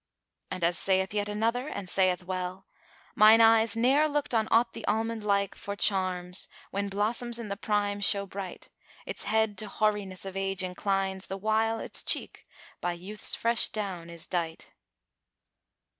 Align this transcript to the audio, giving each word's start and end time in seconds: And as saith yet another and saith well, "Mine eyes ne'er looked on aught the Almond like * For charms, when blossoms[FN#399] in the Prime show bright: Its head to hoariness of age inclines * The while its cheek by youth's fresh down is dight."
And 0.49 0.63
as 0.63 0.79
saith 0.79 1.13
yet 1.13 1.29
another 1.29 1.67
and 1.67 1.87
saith 1.87 2.23
well, 2.23 2.65
"Mine 3.13 3.39
eyes 3.39 3.77
ne'er 3.77 4.07
looked 4.07 4.33
on 4.33 4.47
aught 4.49 4.73
the 4.73 4.83
Almond 4.87 5.23
like 5.23 5.53
* 5.53 5.53
For 5.53 5.75
charms, 5.75 6.47
when 6.71 6.89
blossoms[FN#399] 6.89 7.37
in 7.37 7.47
the 7.49 7.57
Prime 7.57 8.01
show 8.01 8.25
bright: 8.25 8.69
Its 9.05 9.25
head 9.25 9.59
to 9.59 9.67
hoariness 9.67 10.25
of 10.25 10.35
age 10.35 10.63
inclines 10.63 11.27
* 11.27 11.27
The 11.27 11.37
while 11.37 11.77
its 11.79 12.01
cheek 12.01 12.47
by 12.81 12.93
youth's 12.93 13.35
fresh 13.35 13.69
down 13.69 14.09
is 14.09 14.25
dight." 14.25 14.73